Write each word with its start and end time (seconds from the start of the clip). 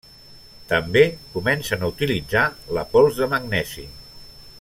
També 0.71 1.03
comencen 1.35 1.85
a 1.87 1.91
utilitzar 1.93 2.47
la 2.79 2.85
pols 2.95 3.21
de 3.21 3.29
magnesi. 3.35 3.85